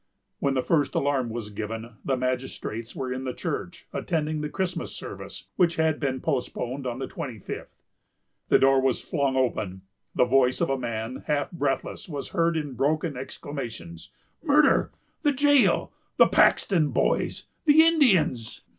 [0.39, 4.93] When the first alarm was given, the magistrates were in the church, attending the Christmas
[4.93, 7.83] service, which had been postponed on the twenty fifth.
[8.49, 9.81] The door was flung open, and
[10.15, 14.09] the voice of a man half breathless was heard in broken exclamations,
[14.41, 18.61] "Murder——the jail——the Paxton Boys——the Indians."